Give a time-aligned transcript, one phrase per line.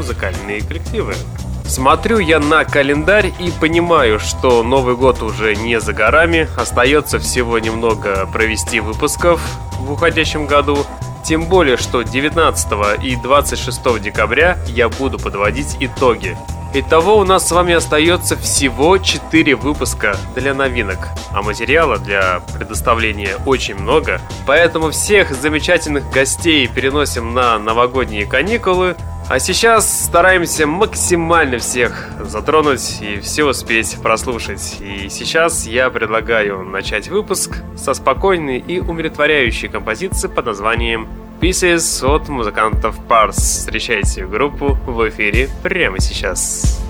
[0.00, 1.14] музыкальные коллективы.
[1.66, 7.58] Смотрю я на календарь и понимаю, что Новый год уже не за горами, остается всего
[7.58, 9.42] немного провести выпусков
[9.78, 10.86] в уходящем году,
[11.22, 16.34] тем более, что 19 и 26 декабря я буду подводить итоги.
[16.72, 23.36] Итого у нас с вами остается всего 4 выпуска для новинок, а материала для предоставления
[23.44, 28.96] очень много, поэтому всех замечательных гостей переносим на новогодние каникулы,
[29.30, 34.78] а сейчас стараемся максимально всех затронуть и все успеть прослушать.
[34.80, 41.06] И сейчас я предлагаю начать выпуск со спокойной и умиротворяющей композиции под названием
[41.40, 43.36] Pieces от музыкантов Pars.
[43.36, 46.80] Встречайте группу в эфире прямо сейчас.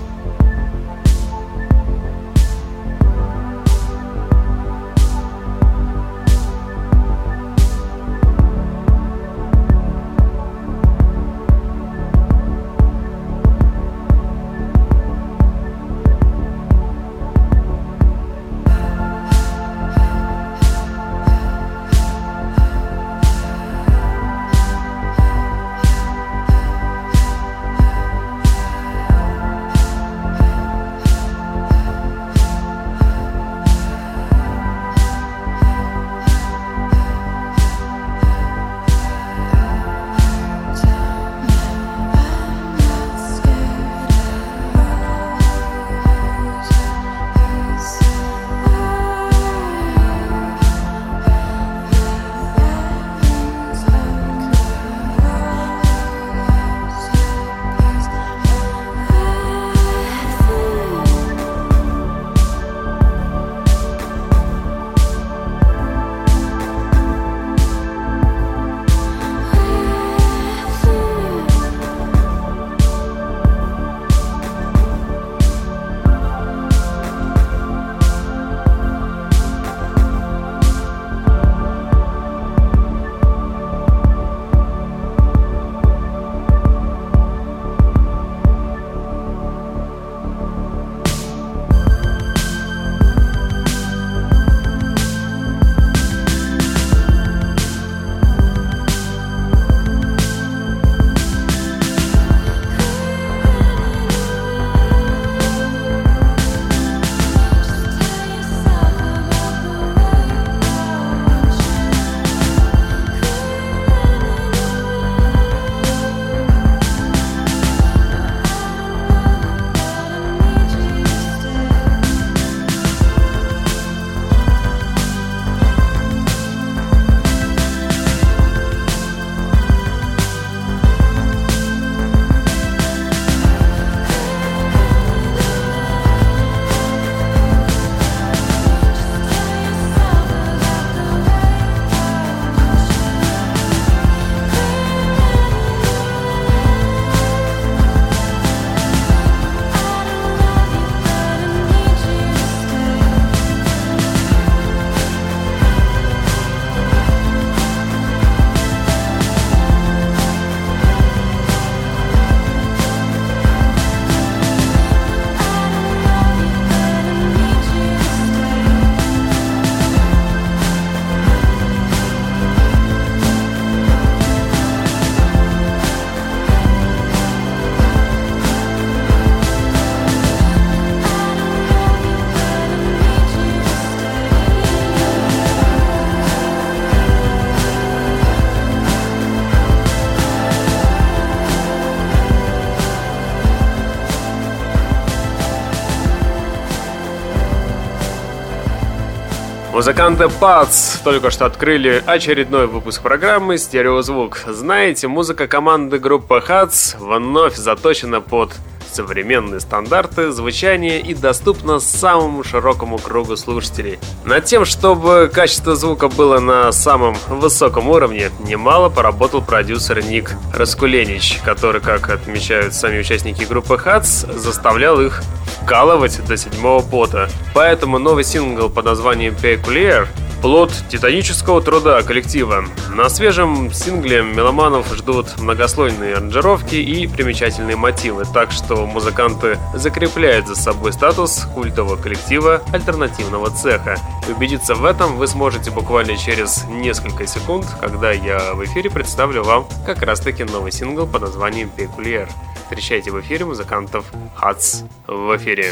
[199.81, 204.37] Музыканты ПАЦ только что открыли очередной выпуск программы «Стереозвук».
[204.45, 208.51] Знаете, музыка команды группы ХАЦ вновь заточена под
[208.93, 213.99] современные стандарты звучания и доступна самому широкому кругу слушателей.
[214.25, 221.39] Над тем, чтобы качество звука было на самом высоком уровне, немало поработал продюсер Ник Раскуленич,
[221.43, 225.21] который, как отмечают сами участники группы Хац, заставлял их
[225.61, 227.29] вкалывать до седьмого пота.
[227.53, 230.07] Поэтому новый сингл под названием Peculiar
[230.41, 232.65] Плод титанического труда коллектива.
[232.95, 240.55] На свежем сингле меломанов ждут многослойные аранжировки и примечательные мотивы, так что музыканты закрепляют за
[240.55, 243.97] собой статус культового коллектива альтернативного цеха.
[244.27, 249.43] И убедиться в этом вы сможете буквально через несколько секунд, когда я в эфире представлю
[249.43, 252.27] вам как раз таки новый сингл под названием «Пекулиер».
[252.63, 254.05] Встречайте в эфире музыкантов
[254.35, 255.71] Хац в эфире.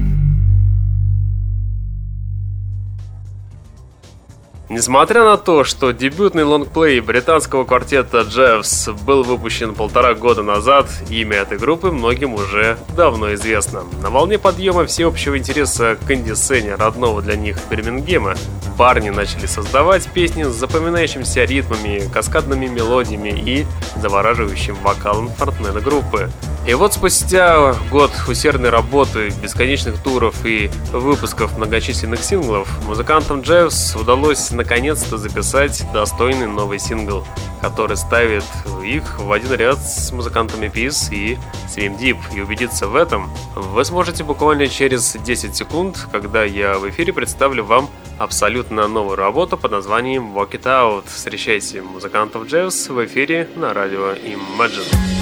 [4.71, 11.39] Несмотря на то, что дебютный лонгплей британского квартета Джеффс был выпущен полтора года назад, имя
[11.39, 13.83] этой группы многим уже давно известно.
[14.01, 18.35] На волне подъема всеобщего интереса к инди-сцене родного для них Бирмингема,
[18.77, 23.65] парни начали создавать песни с запоминающимися ритмами, каскадными мелодиями и
[23.97, 26.31] завораживающим вокалом фронтмена группы.
[26.65, 34.51] И вот спустя год усердной работы, бесконечных туров и выпусков многочисленных синглов, музыкантам Джеффс удалось
[34.61, 37.25] наконец-то записать достойный новый сингл,
[37.61, 38.43] который ставит
[38.85, 42.17] их в один ряд с музыкантами Peace и Swim Deep.
[42.35, 47.63] И убедиться в этом вы сможете буквально через 10 секунд, когда я в эфире представлю
[47.63, 47.89] вам
[48.19, 51.05] абсолютно новую работу под названием Walk It Out.
[51.07, 55.20] Встречайте музыкантов Джевс в эфире на радио Imagine.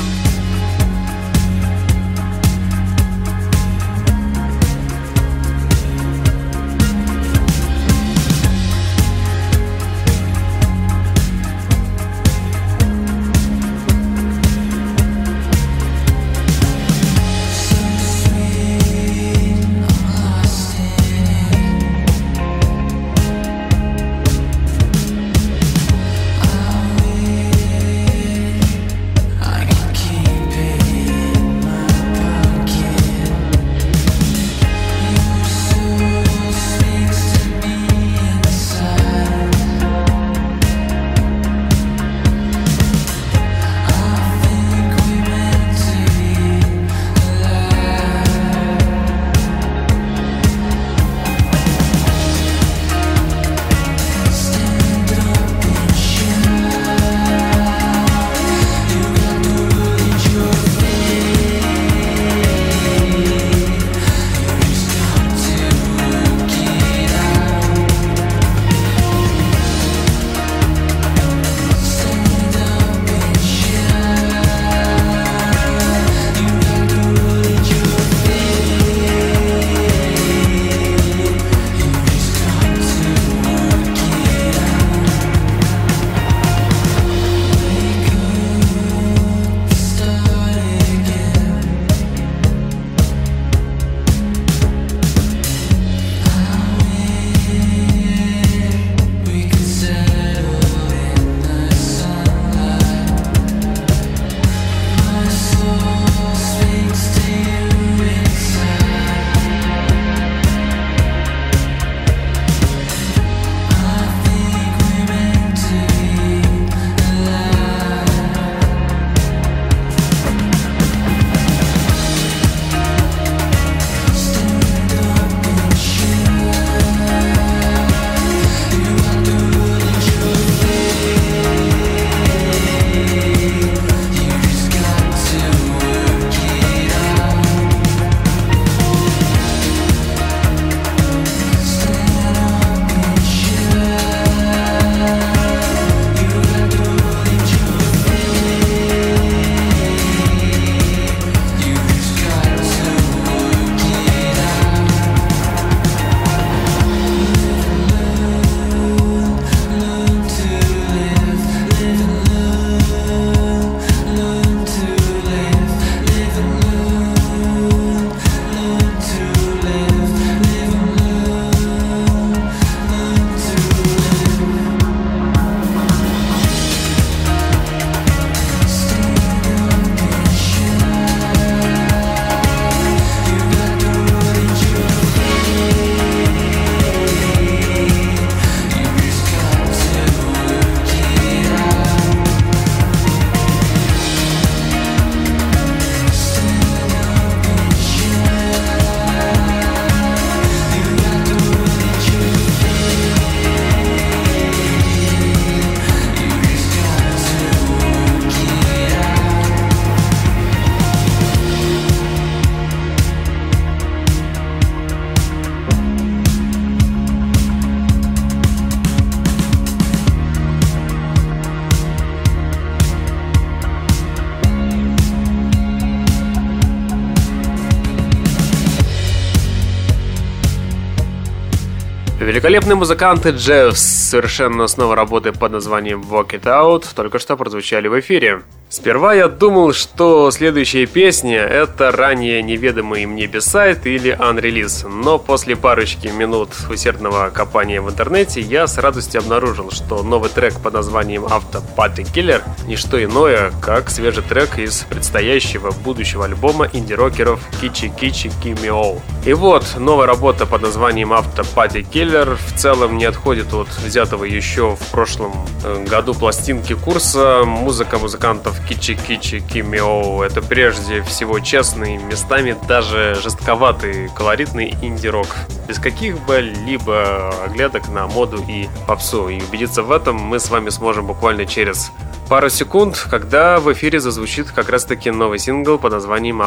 [232.49, 233.79] Великолепные музыканты Джеффс
[234.09, 238.41] совершенно снова работы под названием Walk It Out только что прозвучали в эфире.
[238.71, 245.55] Сперва я думал, что следующая песня— это ранее неведомый мне бисайт или unrelease, но после
[245.55, 251.25] парочки минут усердного копания в интернете я с радостью обнаружил, что новый трек под названием
[251.25, 257.89] Auto Party Killer— не что иное, как свежий трек из предстоящего будущего альбома инди-рокеров Кичи
[257.89, 259.01] Кичи Кимиоу.
[259.25, 264.25] И вот, новая работа под названием Auto Party Killer в целом не отходит от взятого
[264.25, 265.33] еще в прошлом
[265.63, 270.21] э, году пластинки курса «Музыка музыкантов Кичи-Кичи Кимиоу.
[270.21, 275.27] Это прежде всего честный, местами даже жестковатый, колоритный инди-рок.
[275.67, 279.29] Без каких бы либо оглядок на моду и попсу.
[279.29, 281.91] И убедиться в этом мы с вами сможем буквально через
[282.29, 286.41] пару секунд, когда в эфире зазвучит как раз-таки новый сингл под названием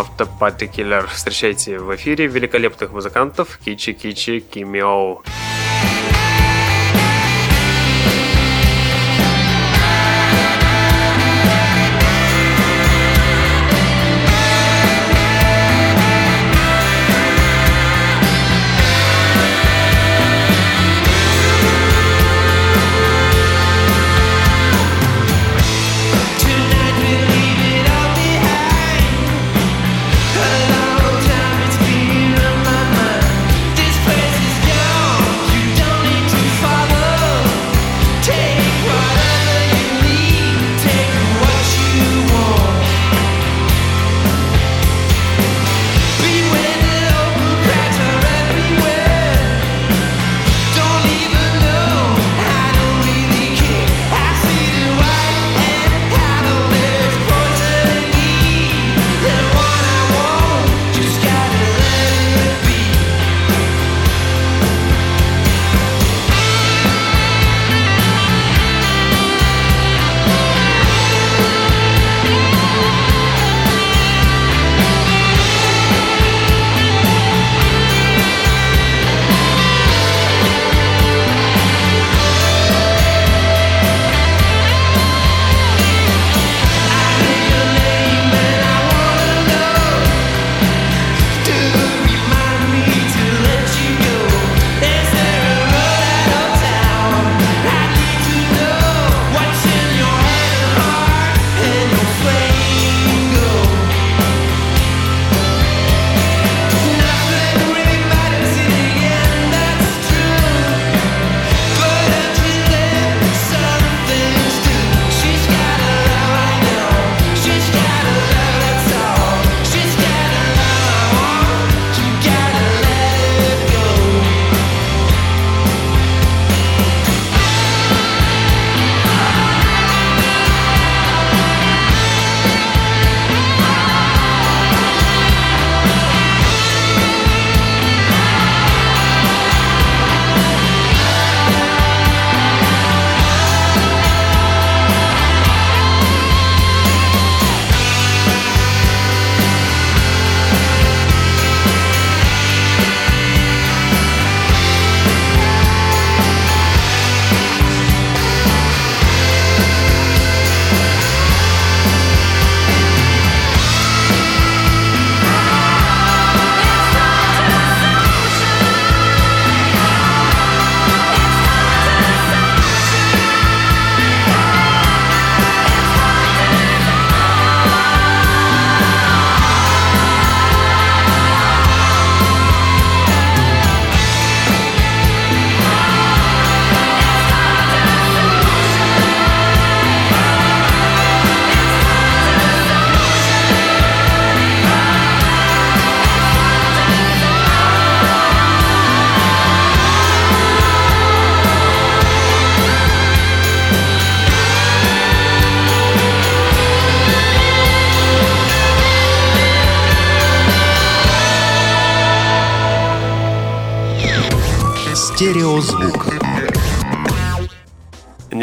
[0.67, 1.07] Killer.
[1.13, 5.23] Встречайте в эфире великолепных музыкантов Кичи-Кичи Кимиоу.
[5.25, 5.52] Кичи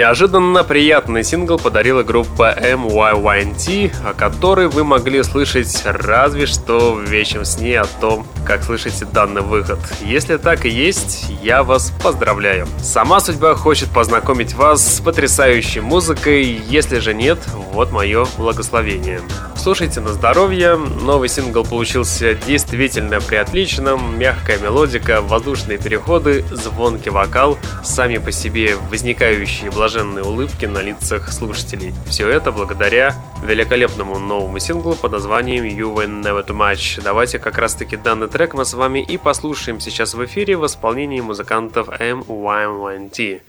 [0.10, 7.46] Неожиданно приятный сингл подарила группа MYYNT, о которой вы могли слышать разве что в вечном
[7.46, 9.78] сне о том, как слышите данный выход.
[10.02, 12.66] Если так и есть, я вас поздравляю.
[12.82, 17.38] Сама судьба хочет познакомить вас с потрясающей музыкой, если же нет,
[17.72, 19.22] вот мое благословение.
[19.62, 20.78] Слушайте на здоровье.
[20.78, 24.18] Новый сингл получился действительно приотличным.
[24.18, 31.94] Мягкая мелодика, воздушные переходы, звонкий вокал, сами по себе возникающие блаженные улыбки на лицах слушателей.
[32.08, 37.04] Все это благодаря великолепному новому синглу под названием You Win Never Too Much.
[37.04, 40.66] Давайте как раз таки данный трек мы с вами и послушаем сейчас в эфире в
[40.66, 43.42] исполнении музыкантов MYMT.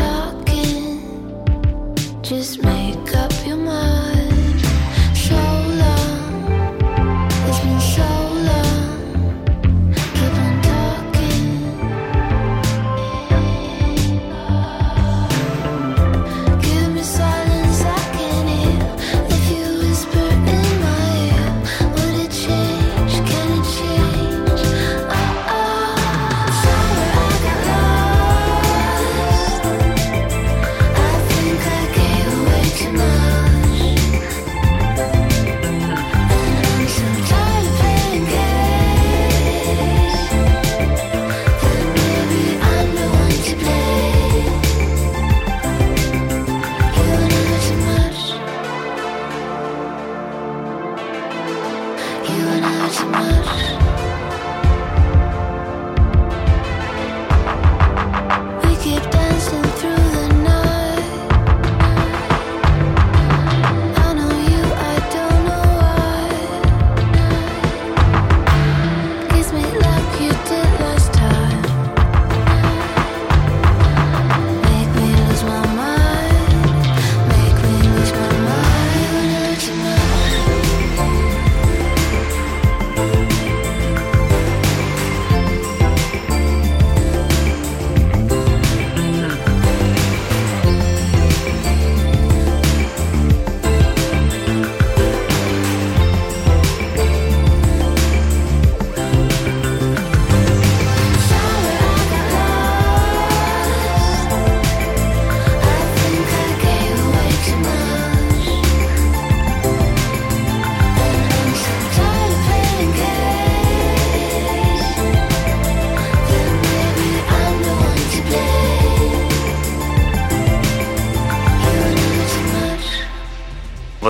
[0.00, 1.02] talking.
[2.22, 4.39] Just make up your mind.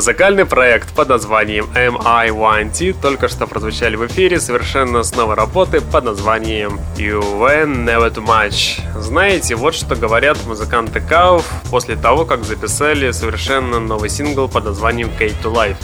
[0.00, 6.04] Музыкальный проект под названием MI1T только что прозвучали в эфире совершенно с новой работы под
[6.04, 8.80] названием You Went Never Too Much.
[8.98, 15.10] Знаете, вот что говорят музыканты Кауф после того, как записали совершенно новый сингл под названием
[15.18, 15.76] Kate to Life.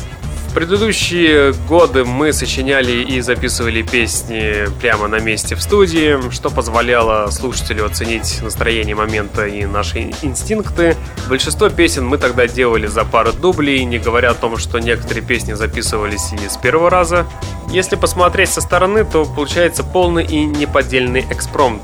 [0.56, 7.84] Предыдущие годы мы сочиняли и записывали песни прямо на месте в студии, что позволяло слушателю
[7.84, 10.96] оценить настроение момента и наши инстинкты.
[11.28, 15.52] Большинство песен мы тогда делали за пару дублей, не говоря о том, что некоторые песни
[15.52, 17.26] записывались и с первого раза.
[17.68, 21.82] Если посмотреть со стороны, то получается полный и неподдельный экспромт.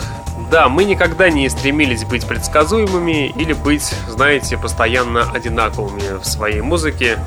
[0.51, 7.19] Да, мы никогда не стремились быть предсказуемыми или быть, знаете, постоянно одинаковыми в своей музыке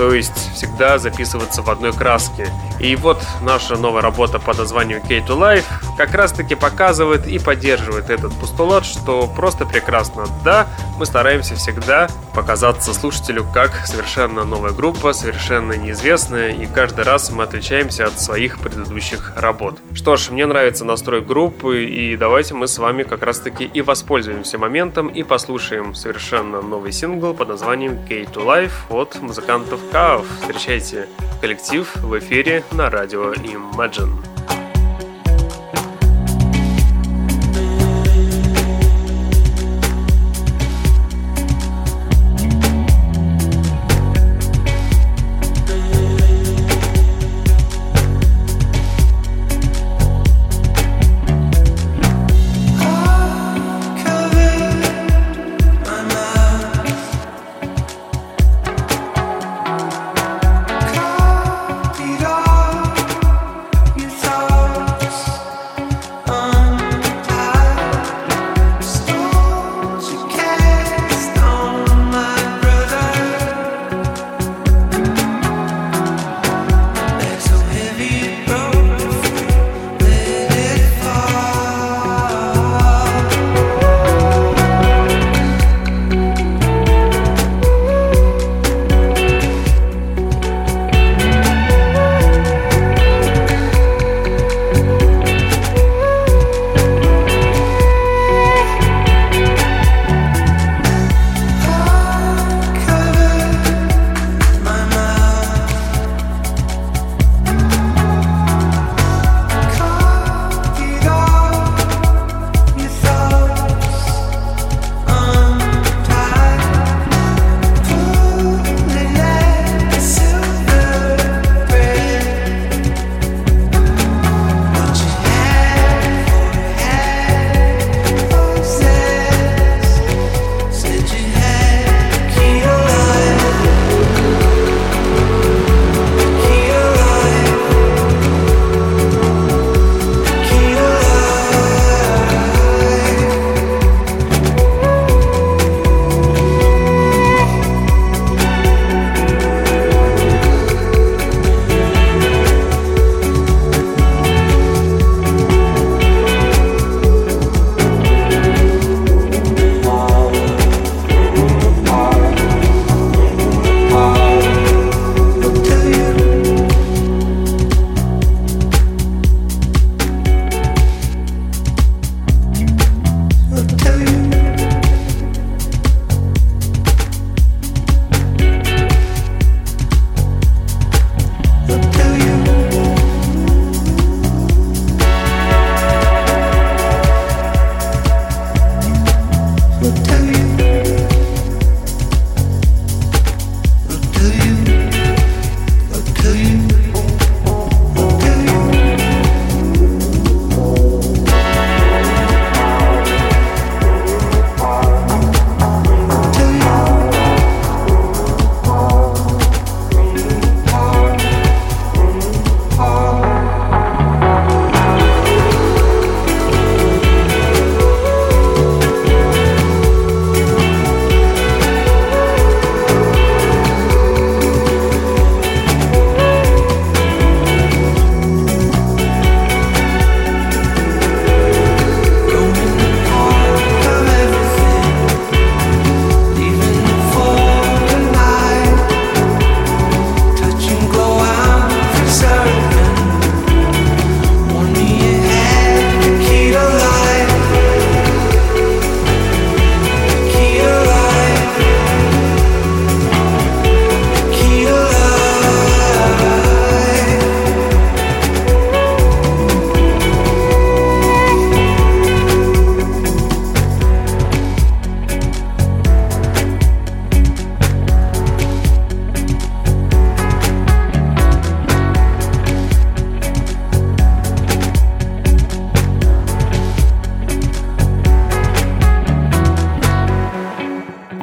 [0.00, 2.48] то есть всегда записываться в одной краске.
[2.80, 5.64] И вот наша новая работа под названием K2 Life
[5.98, 10.24] как раз таки показывает и поддерживает этот постулат, что просто прекрасно.
[10.42, 10.66] Да,
[10.98, 17.44] мы стараемся всегда показаться слушателю как совершенно новая группа, совершенно неизвестная, и каждый раз мы
[17.44, 19.78] отличаемся от своих предыдущих работ.
[19.92, 23.82] Что ж, мне нравится настрой группы, и давайте мы с вами как раз таки и
[23.82, 30.26] воспользуемся моментом и послушаем совершенно новый сингл под названием K2 Life от музыкантов Каов.
[30.40, 31.08] Встречайте
[31.40, 34.39] коллектив в эфире на радио Imagine.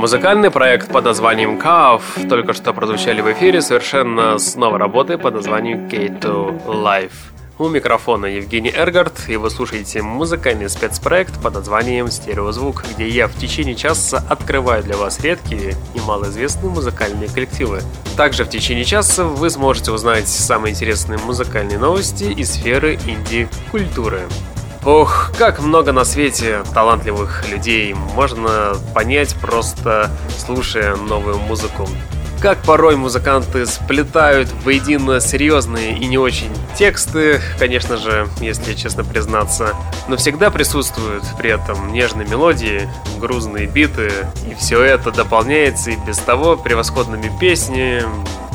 [0.08, 5.34] Музыкальный проект под названием Каов только что прозвучали в эфире совершенно с новой работы под
[5.34, 7.12] названием K2 Live.
[7.60, 13.36] У микрофона Евгений Эргард, и вы слушаете музыкальный спецпроект под названием «Стереозвук», где я в
[13.36, 17.82] течение часа открываю для вас редкие и малоизвестные музыкальные коллективы.
[18.16, 24.22] Также в течение часа вы сможете узнать самые интересные музыкальные новости из сферы инди-культуры.
[24.88, 27.94] Ох, как много на свете талантливых людей.
[27.94, 31.90] Можно понять просто слушая новую музыку.
[32.40, 39.74] Как порой музыканты сплетают воедино серьезные и не очень тексты, конечно же, если честно признаться,
[40.08, 42.88] но всегда присутствуют при этом нежные мелодии,
[43.20, 44.10] грузные биты,
[44.50, 48.06] и все это дополняется и без того превосходными песнями,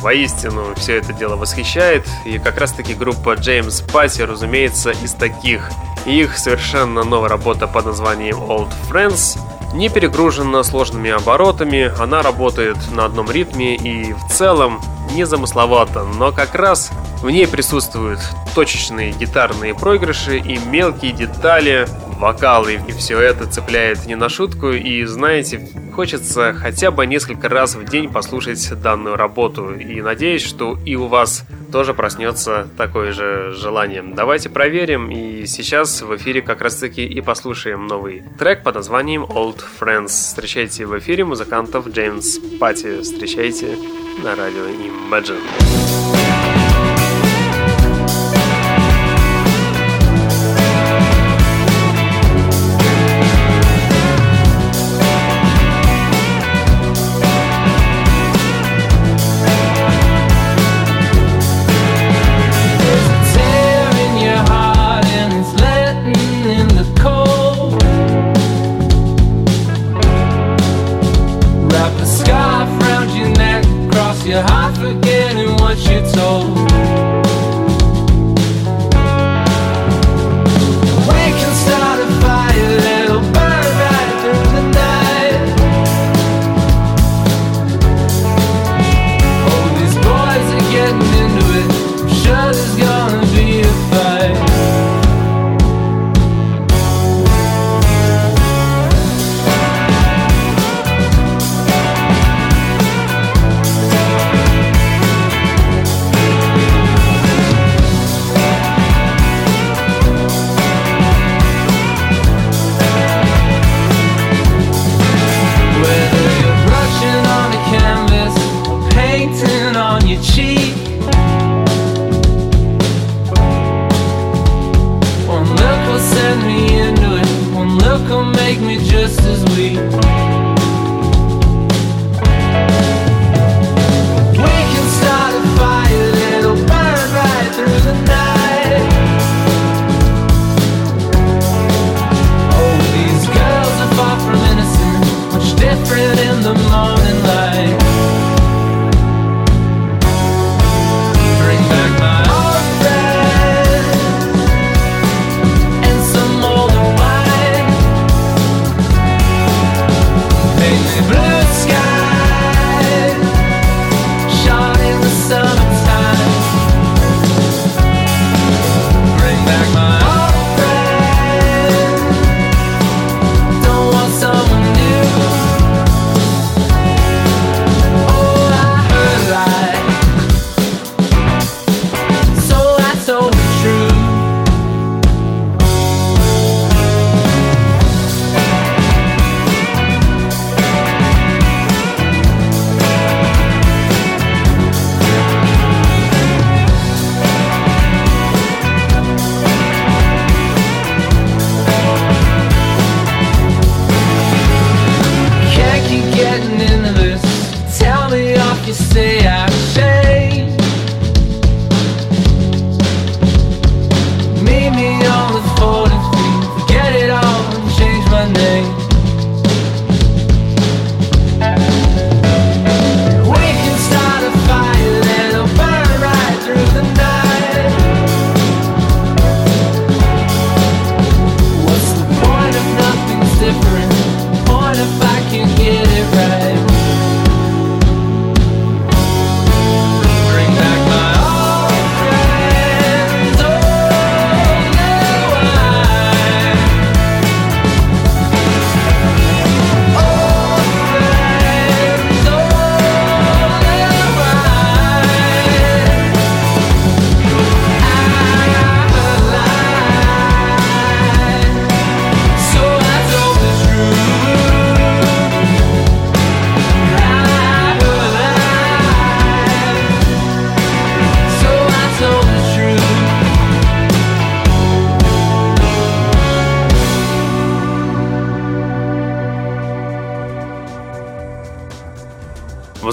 [0.03, 5.71] Воистину, все это дело восхищает, и как раз таки группа James Patti, разумеется, из таких.
[6.05, 9.39] Их совершенно новая работа под названием Old Friends
[9.73, 14.81] не перегружена сложными оборотами, она работает на одном ритме и в целом
[15.13, 18.19] незамысловато, но как раз в ней присутствуют
[18.55, 21.87] точечные гитарные проигрыши и мелкие детали,
[22.19, 27.75] вокалы, и все это цепляет не на шутку, и знаете, хочется хотя бы несколько раз
[27.75, 33.53] в день послушать данную работу, и надеюсь, что и у вас тоже проснется такое же
[33.53, 34.03] желание.
[34.03, 39.23] Давайте проверим, и сейчас в эфире как раз таки и послушаем новый трек под названием
[39.23, 40.09] Old Friends.
[40.09, 43.01] Встречайте в эфире музыкантов Джеймс Пати.
[43.01, 43.75] Встречайте
[44.17, 46.22] на радио Imagine.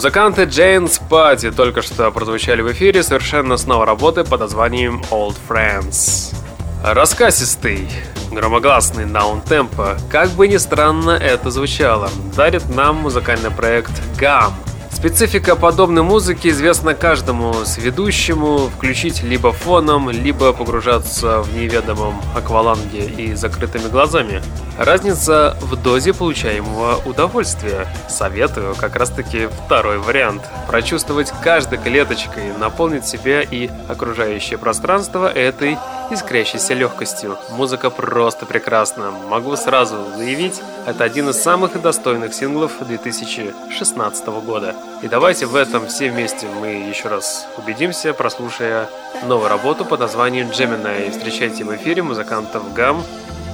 [0.01, 5.37] Музыканты Jane's Party только что прозвучали в эфире совершенно с новой работы под названием Old
[5.47, 6.35] Friends.
[6.83, 7.87] Раскасистый,
[8.33, 14.55] громогласный даунтемпо, как бы ни странно это звучало, дарит нам музыкальный проект GAM–
[15.01, 23.33] Специфика подобной музыки известна каждому сведущему включить либо фоном, либо погружаться в неведомом акваланге и
[23.33, 24.43] закрытыми глазами.
[24.77, 27.87] Разница в дозе получаемого удовольствия.
[28.11, 30.43] Советую как раз таки второй вариант.
[30.69, 35.79] Прочувствовать каждой клеточкой, наполнить себя и окружающее пространство этой
[36.11, 37.39] искрящейся легкостью.
[37.53, 39.13] Музыка просто прекрасна.
[39.31, 44.75] Могу сразу заявить, это один из самых достойных синглов 2016 года.
[45.03, 48.89] И давайте в этом все вместе мы еще раз убедимся, прослушая
[49.25, 51.11] новую работу под названием Gemini.
[51.11, 53.03] Встречайте в эфире музыкантов ГАМ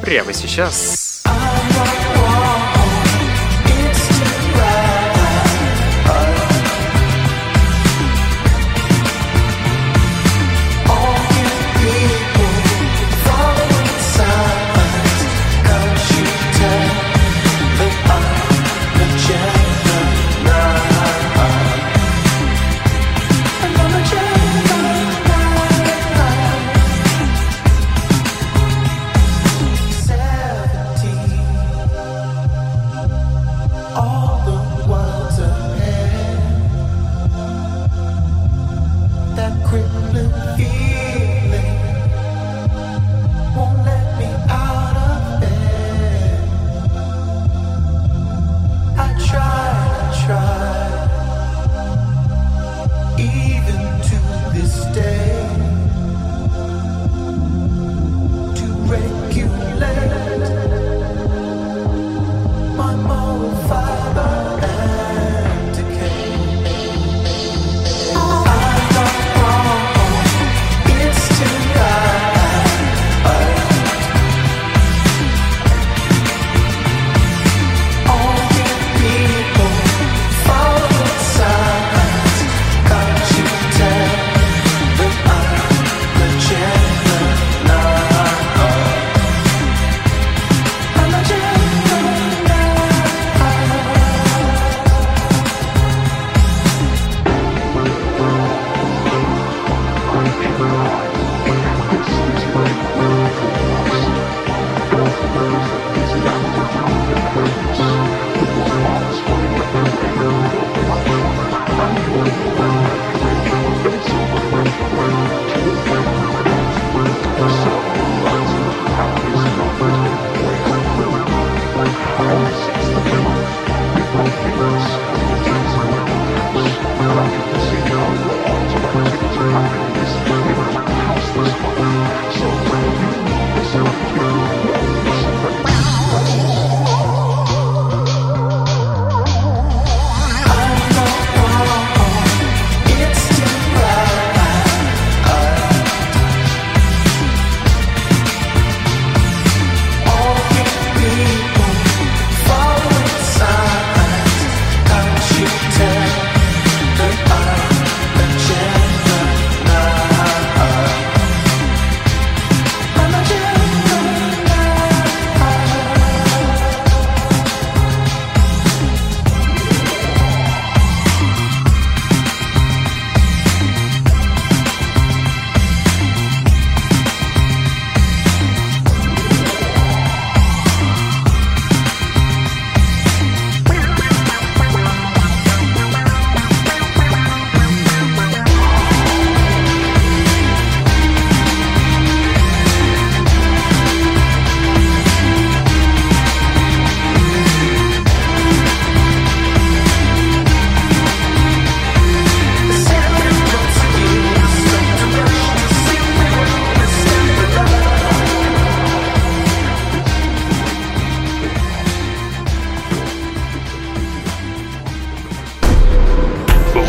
[0.02, 1.05] прямо сейчас.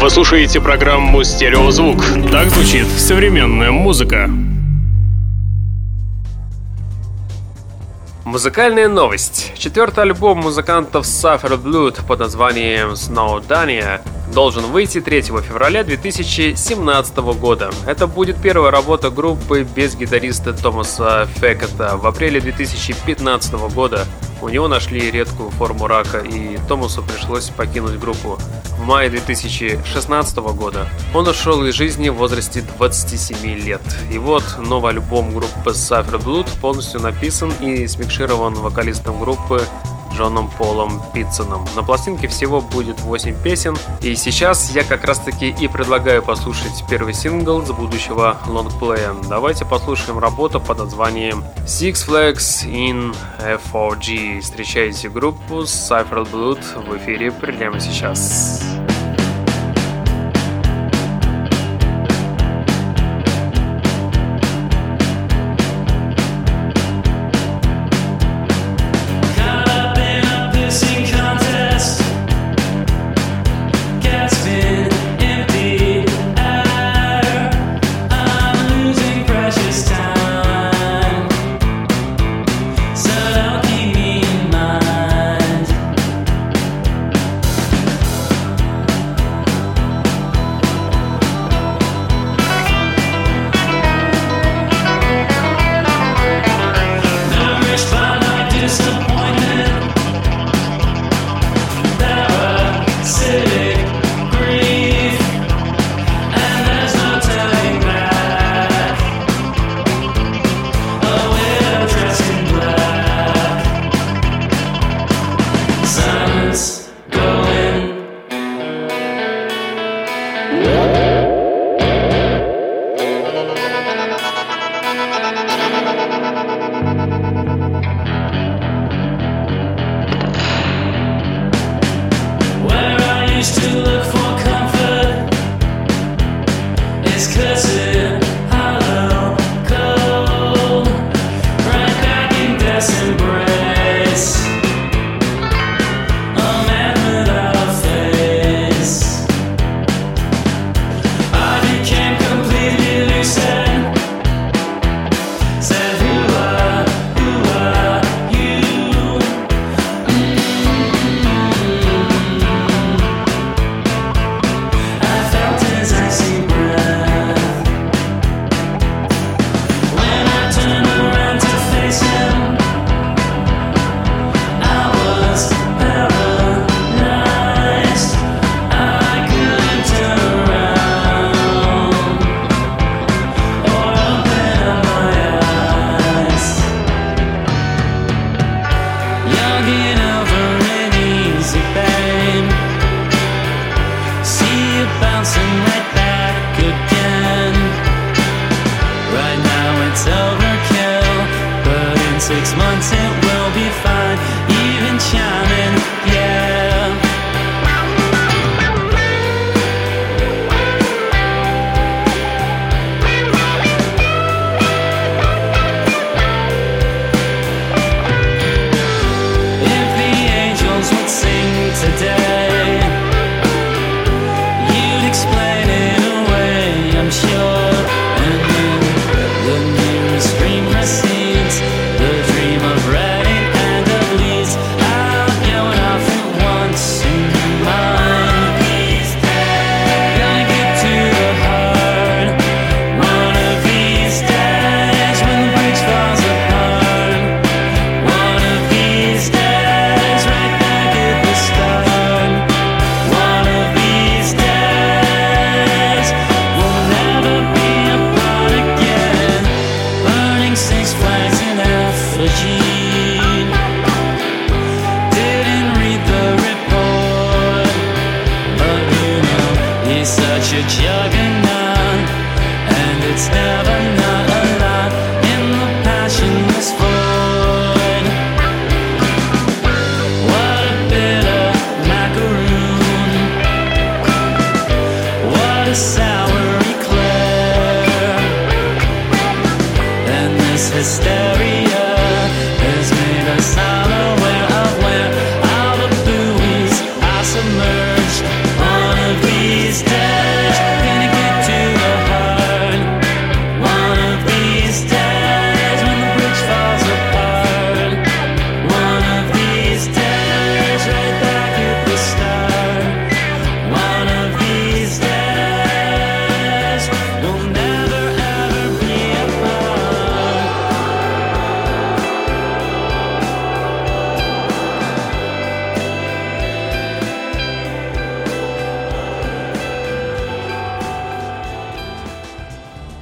[0.10, 2.04] Слушаете программу «Стереозвук».
[2.32, 4.30] Так звучит современная музыка.
[8.24, 9.54] Музыкальная новость.
[9.58, 14.02] Четвертый альбом музыкантов Suffer Blood под названием Snowdania
[14.34, 17.72] должен выйти 3 февраля 2017 года.
[17.86, 21.98] Это будет первая работа группы без гитариста Томаса Фекета.
[21.98, 24.06] В апреле 2015 года
[24.40, 28.38] У него нашли редкую форму рака, и Томасу пришлось покинуть группу.
[28.78, 33.82] В мае 2016 года он ушел из жизни в возрасте 27 лет.
[34.12, 39.64] И вот новый альбом группы Cypher Blood полностью написан и смикширован вокалистом группы
[40.18, 41.66] Джоном Полом Питсоном.
[41.76, 46.84] На пластинке всего будет 8 песен, и сейчас я как раз таки и предлагаю послушать
[46.90, 49.14] первый сингл с будущего лонгплея.
[49.30, 54.42] Давайте послушаем работу под названием Six Flags in F4G.
[54.42, 58.64] Встречайте группу Cypher Blood в эфире прямо сейчас.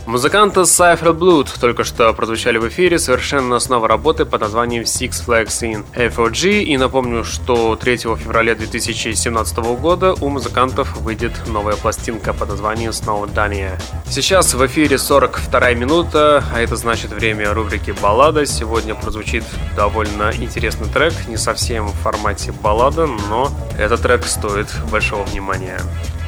[0.05, 5.25] Музыканты Cypher Blood только что прозвучали в эфире совершенно с новой работы под названием Six
[5.25, 6.61] Flags in FOG.
[6.61, 13.81] И напомню, что 3 февраля 2017 года у музыкантов выйдет новая пластинка под названием Snowdania.
[14.07, 18.45] Сейчас в эфире 42 минута, а это значит время рубрики «Баллада».
[18.45, 19.43] Сегодня прозвучит
[19.75, 25.81] довольно интересный трек, не совсем в формате баллада, но этот трек стоит большого внимания.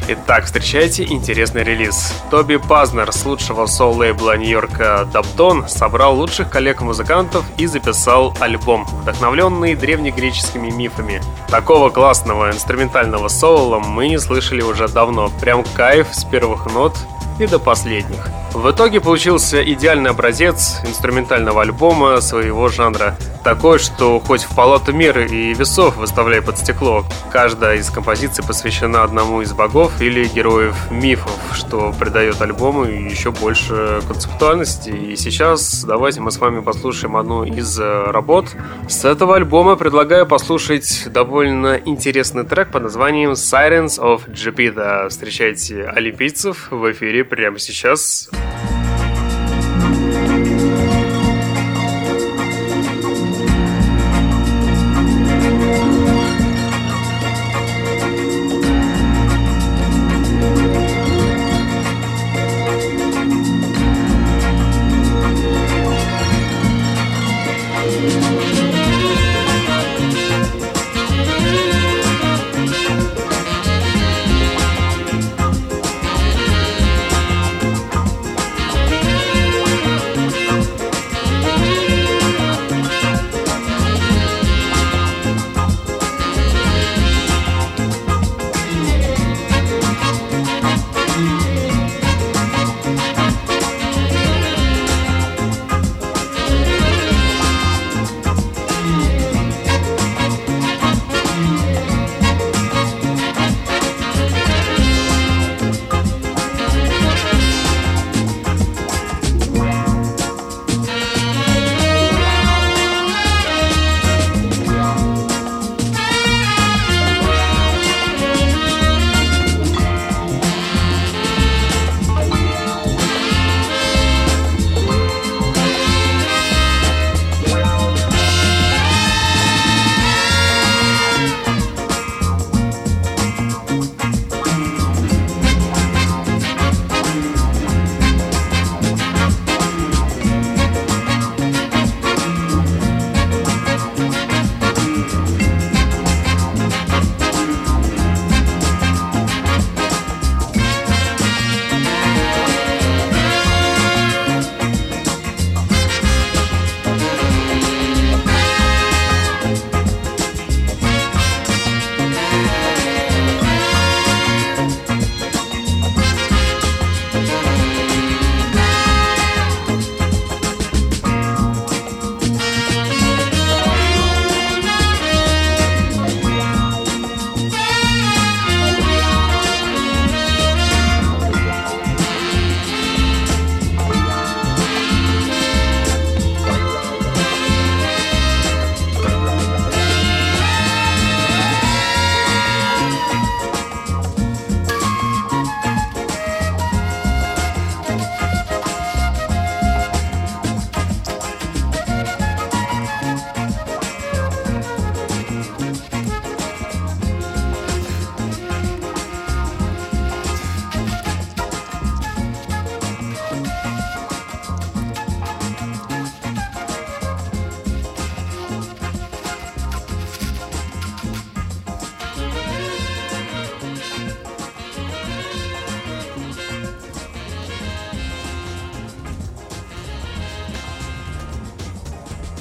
[0.10, 2.14] Итак, встречайте интересный релиз.
[2.32, 10.70] Тоби Пазнер с лучшего соул-лейбла Нью-Йорка Даптон собрал лучших коллег-музыкантов и записал альбом, вдохновленный древнегреческими
[10.70, 11.22] мифами.
[11.50, 15.30] Такого классного инструментального соула мы не слышали уже давно.
[15.42, 16.96] Прям кайф с первых нот
[17.40, 18.28] и до последних.
[18.54, 23.16] В итоге получился идеальный образец инструментального альбома своего жанра.
[23.44, 27.06] Такой, что хоть в палату меры и весов выставляй под стекло.
[27.32, 34.02] Каждая из композиций посвящена одному из богов или героев мифов, что придает альбому еще больше
[34.08, 34.90] концептуальности.
[34.90, 38.48] И сейчас давайте мы с вами послушаем одну из э, работ.
[38.90, 45.10] С этого альбома предлагаю послушать довольно интересный трек под названием Sirens of Jupiter.
[45.10, 48.30] Встречайте олимпийцев в эфире прямо сейчас.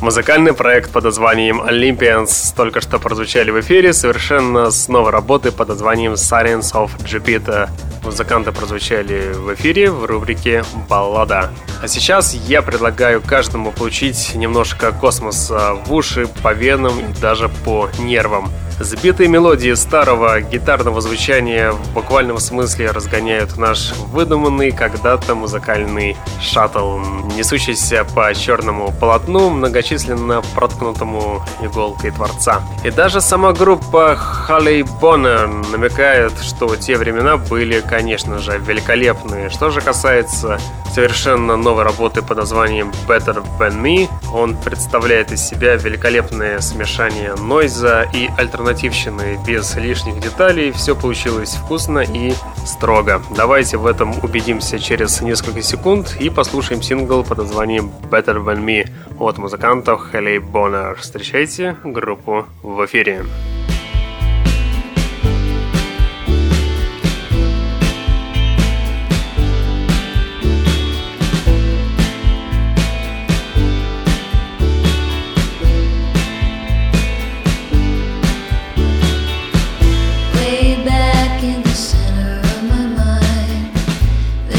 [0.06, 5.66] Музыкальный проект под названием Olympians только что прозвучали в эфире совершенно с новой работы под
[5.66, 7.68] названием Science of Jupiter.
[8.04, 11.50] Музыканты прозвучали в эфире в рубрике «Баллада».
[11.82, 17.90] А сейчас я предлагаю каждому получить немножко космоса в уши, по венам и даже по
[17.98, 18.48] нервам.
[18.78, 26.98] Сбитые мелодии старого гитарного звучания в буквальном смысле разгоняют наш выдуманный когда-то музыкальный шаттл,
[27.34, 32.60] несущийся по черному полотну, многочисленно проткнутому иголкой Творца.
[32.84, 39.48] И даже сама группа Халлей Боннер намекает, что те времена были, конечно же, великолепные.
[39.48, 40.60] Что же касается
[40.94, 48.02] совершенно новой работы под названием Better Than Me, он представляет из себя великолепное смешание нойза
[48.14, 48.30] и
[48.66, 50.72] альтернативщины без лишних деталей.
[50.72, 52.32] Все получилось вкусно и
[52.64, 53.22] строго.
[53.36, 58.88] Давайте в этом убедимся через несколько секунд и послушаем сингл под названием Better Than Me
[59.20, 60.96] от музыкантов Хелли Боннер.
[60.96, 63.24] Встречайте группу в эфире.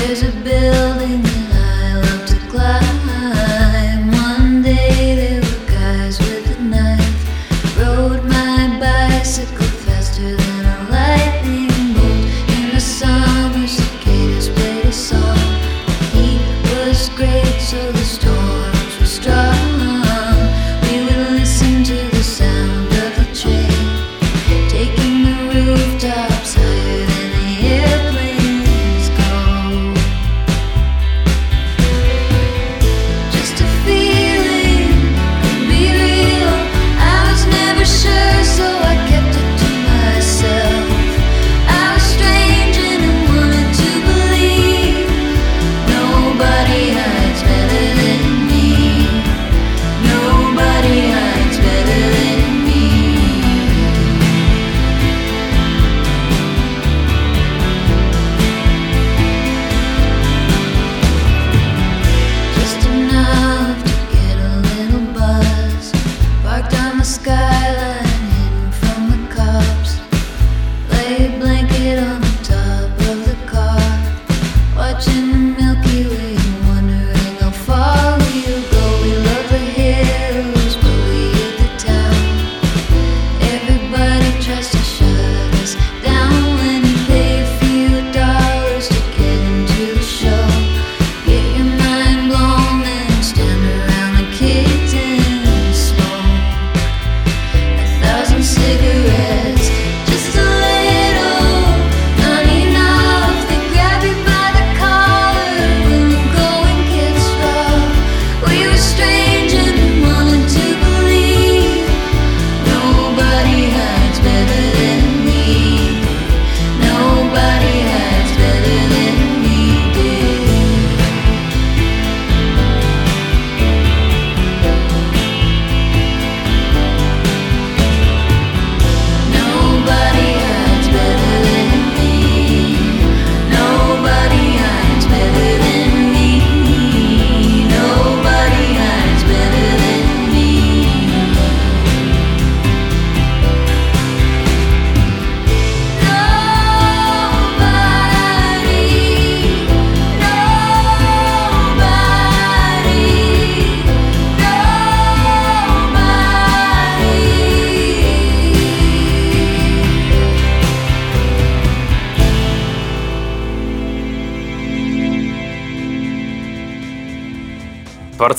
[0.07, 1.26] There's a building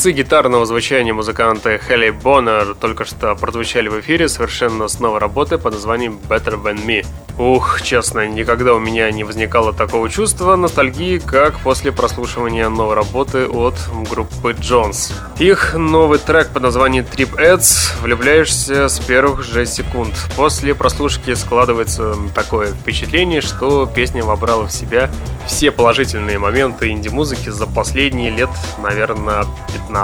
[0.08, 5.58] Творцы гитарного звучания музыканты Хелли Боннер только что прозвучали в эфире совершенно с новой работы
[5.58, 7.04] под названием Better Than Me.
[7.38, 13.46] Ух, честно, никогда у меня не возникало такого чувства ностальгии, как после прослушивания новой работы
[13.46, 13.74] от
[14.10, 15.12] группы Джонс.
[15.38, 20.14] Их новый трек под названием Trip Ads влюбляешься с первых же секунд.
[20.36, 25.10] После прослушки складывается такое впечатление, что песня вобрала в себя
[25.46, 28.50] все положительные моменты инди-музыки за последние лет,
[28.82, 29.97] наверное, 15.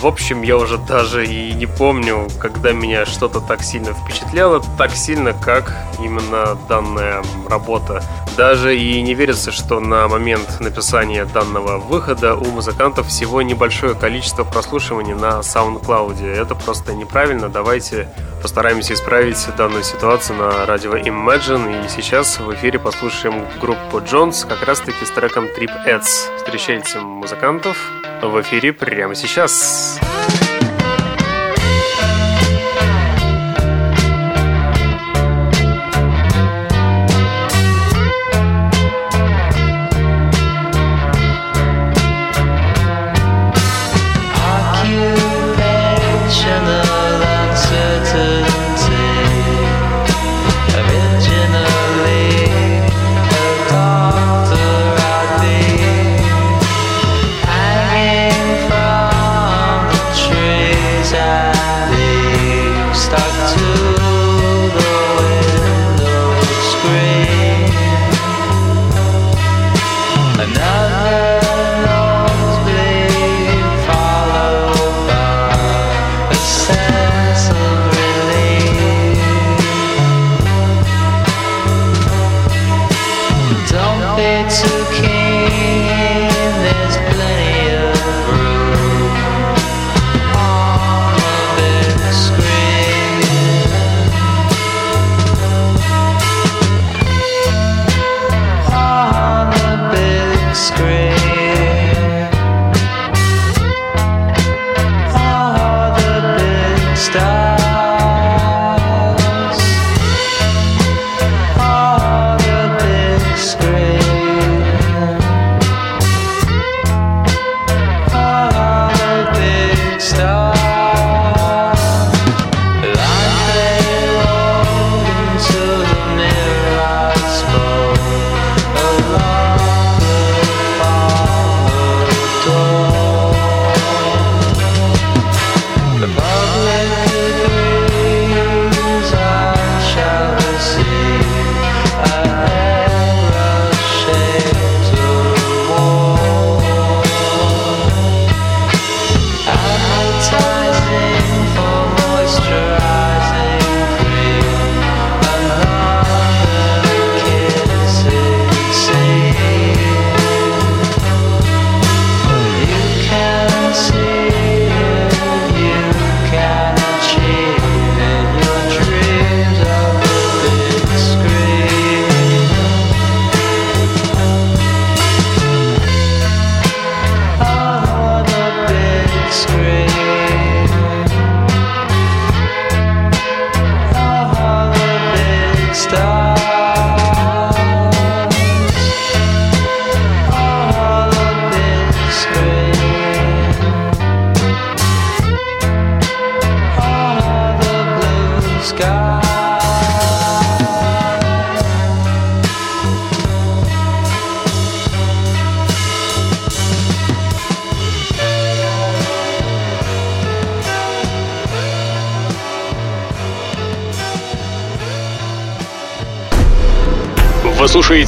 [0.00, 4.92] В общем, я уже даже и не помню, когда меня что-то так сильно впечатляло, так
[4.92, 8.02] сильно, как именно данная работа.
[8.34, 14.44] Даже и не верится, что на момент написания данного выхода у музыкантов всего небольшое количество
[14.44, 16.26] прослушиваний на SoundCloud.
[16.26, 17.50] Это просто неправильно.
[17.50, 18.08] Давайте
[18.40, 21.84] постараемся исправить данную ситуацию на радио Imagine.
[21.84, 26.38] И сейчас в эфире послушаем группу Jones как раз-таки с треком Trip Ads.
[26.38, 27.76] Встречайте музыкантов
[28.22, 28.72] в эфире
[29.10, 30.09] прямо сейчас.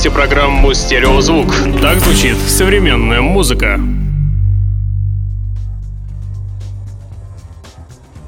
[0.02, 1.46] Слушаете программу «Стереозвук».
[1.80, 3.78] Так звучит современная музыка.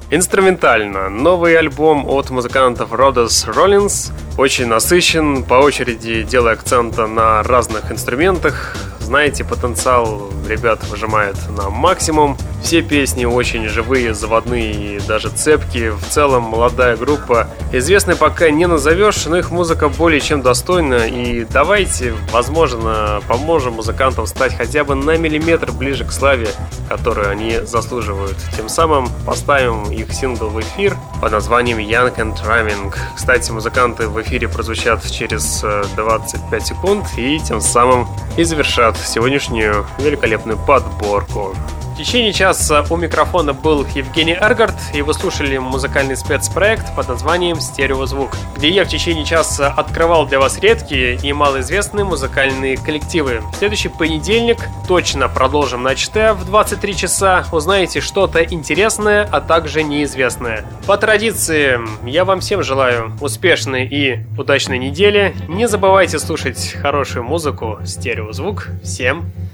[0.08, 1.08] Инструментально.
[1.08, 8.76] Новый альбом от музыкантов Rhodes Rollins очень насыщен, по очереди делая акцента на разных инструментах,
[9.04, 12.38] знаете, потенциал ребят выжимает на максимум.
[12.62, 15.92] Все песни очень живые, заводные и даже цепкие.
[15.92, 17.48] В целом молодая группа.
[17.76, 21.08] Известной пока не назовешь, но их музыка более чем достойна.
[21.08, 26.46] И давайте, возможно, поможем музыкантам стать хотя бы на миллиметр ближе к славе,
[26.88, 28.36] которую они заслуживают.
[28.56, 32.94] Тем самым поставим их сингл в эфир под названием Young and Rhyming.
[33.16, 35.64] Кстати, музыканты в эфире прозвучат через
[35.96, 38.06] 25 э, секунд и тем самым
[38.36, 41.56] и завершат сегодняшнюю великолепную подборку.
[41.94, 47.60] В течение часа у микрофона был Евгений Эргард, и вы слушали музыкальный спецпроект под названием
[47.60, 53.42] «Стереозвук», где я в течение часа открывал для вас редкие и малоизвестные музыкальные коллективы.
[53.52, 60.64] В следующий понедельник точно продолжим начатое в 23 часа, узнаете что-то интересное, а также неизвестное.
[60.88, 65.32] По традиции, я вам всем желаю успешной и удачной недели.
[65.46, 68.66] Не забывайте слушать хорошую музыку, стереозвук.
[68.82, 69.30] Всем